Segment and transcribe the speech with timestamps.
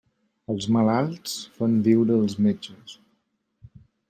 [0.53, 2.97] Els malalts fan viure els metges.